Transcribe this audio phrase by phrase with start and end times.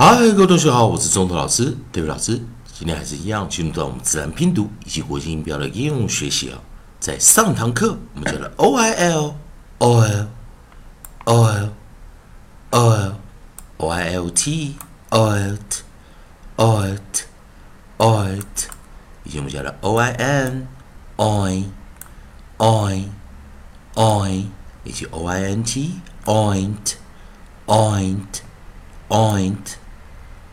[0.00, 2.40] 嗨，各位同学好，我是中头老师，David 老师。
[2.72, 6.58] 今天还是一样，进入到我们自然拼读以及国际音标的应用学习啊。
[7.00, 9.34] 在上堂课，我们教了 o i l
[9.78, 10.28] o l
[11.24, 11.72] o l
[12.70, 13.16] o l
[13.78, 14.76] o i l t
[15.08, 15.82] o l t
[16.54, 17.24] o l t
[17.96, 18.68] o l t，
[19.24, 20.68] 以及我们教了 o i n
[21.16, 21.64] oin
[22.58, 23.08] oin
[23.96, 24.44] oin，
[24.84, 25.94] 以及 o i n t
[26.24, 26.94] oint
[27.66, 28.42] oint
[29.08, 29.74] oint。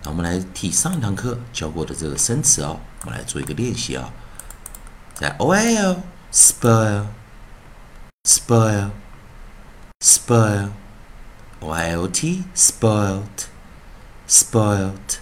[0.05, 4.14] 那我们来替上一堂课教过的这个生词哦，我们来做一个练习啊。
[5.16, 7.05] 在 o l spoil
[8.23, 8.91] spoil
[10.00, 10.70] spoil
[11.59, 13.48] o i l t spoilt
[14.28, 15.18] spoilt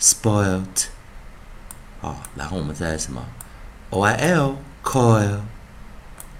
[0.00, 0.86] spoilt
[2.00, 3.22] 啊，然后我们再什么
[3.90, 5.40] o i l coil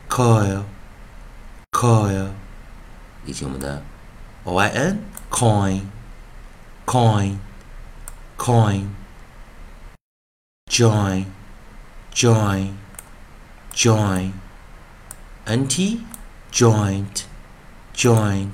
[0.08, 0.62] coil
[1.72, 2.28] coil
[3.26, 3.82] 以及我们的
[4.44, 5.00] o i n
[5.30, 5.82] coin
[6.86, 7.36] coin
[8.40, 8.86] coin,
[10.66, 11.26] join,
[12.14, 12.72] join,
[13.74, 14.32] join,
[15.44, 16.00] nt,
[16.50, 17.26] joint,
[17.94, 18.48] joint,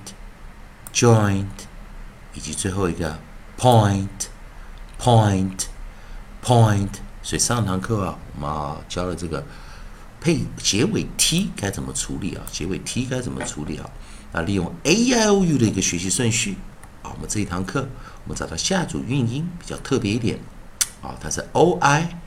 [0.92, 1.46] joint，
[2.34, 3.16] 以及最后一个
[3.56, 4.08] point,
[4.98, 5.66] point,
[6.42, 6.88] point。
[7.22, 9.44] 所以上堂课啊，我们啊教了这个
[10.20, 12.42] 配结尾 t 该怎么处理啊？
[12.50, 13.88] 结尾 t 该怎么处理啊？
[14.32, 16.56] 那利用 a i o u 的一个学习顺序。
[17.14, 17.86] 我们这一堂课，
[18.24, 20.38] 我们找到下组韵音比较特别一点，
[21.02, 22.18] 啊，它是 o i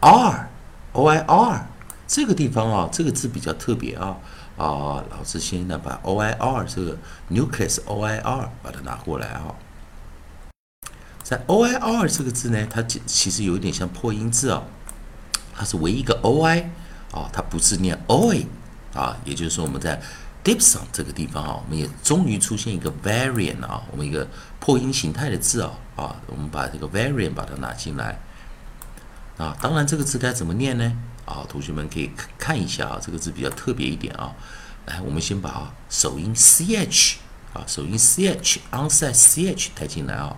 [0.00, 1.66] r，o i r
[2.06, 4.16] 这个地方啊，这个字比较特别啊，
[4.56, 6.96] 啊，老师先呢把 o i r 这个
[7.30, 9.54] nucleus o i r 把它拿过来啊，
[11.22, 14.62] 在 o i r 这个字呢，它其实有一点像破音字啊，
[15.54, 16.70] 它是唯一一个 o i
[17.12, 18.46] 啊，它不是念 oi
[18.94, 20.00] 啊，也就是说我们在
[20.44, 28.18] d i p s o n 这个地方啊，我们也终于出现一个 variant 啊，我们一个破音形态的字啊啊，我们把这个 variant 把它拿进来
[29.38, 29.56] 啊。
[29.60, 30.92] 当然，这个字该怎么念呢？
[31.24, 34.34] 啊，同学们可以看一下啊，这个字比较特别一点啊。
[34.86, 37.18] 来，我们先把首音 ch
[37.54, 40.36] 啊，首音 ch，onside ch 带进来啊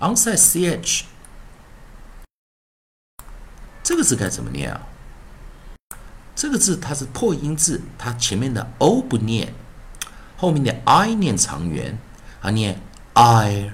[0.00, 0.36] ，onside
[0.82, 1.04] ch
[3.82, 4.86] 这个字该怎么念啊？
[6.44, 9.54] 这个字它是破音字，它前面的 o 不念，
[10.36, 11.98] 后面的 i 念长元，
[12.42, 12.78] 啊念
[13.14, 13.70] ir，ir，ir，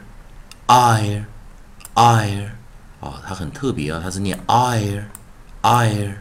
[3.01, 6.13] 啊，它很特别啊，它是念 ir，ir，ir，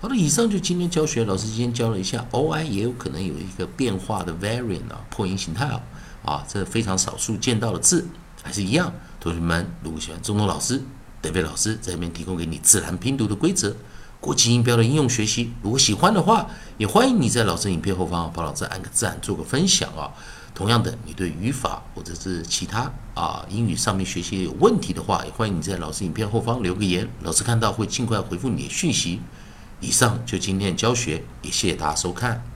[0.00, 1.24] 好的，以上就今天教学。
[1.24, 5.80] 老师今天教了一下，oi 也有可能有一个变化的 variant 啊，破音形态啊，
[6.24, 8.08] 啊，这非常少数见到的字，
[8.42, 8.92] 还是一样。
[9.20, 10.82] 同学们，如果喜欢中东老师、
[11.20, 13.76] 德贝老师在这边提供给你自然拼读的规则、
[14.20, 16.48] 国际音标的应用学习，如果喜欢的话，
[16.78, 20.10] 也欢迎你在老师影片后方帮老师按个赞，做个分享啊。
[20.62, 29.18] 同样的，你对语法或者是其他啊英语上面学习有问题的话，也欢迎你在老师影片后方留个言，老师看到会尽快回复你的讯息。
[29.80, 32.51] 以上就今天的教学，也谢谢大家收看。